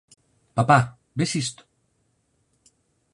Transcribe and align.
Papá, 0.57 0.77
ves 1.17 1.31
isto? 1.43 1.63